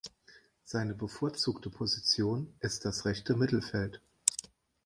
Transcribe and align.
Seine 0.63 0.95
bevorzugte 0.95 1.69
Position 1.69 2.51
ist 2.59 2.85
das 2.85 3.05
rechte 3.05 3.35
Mittelfeld. 3.35 4.01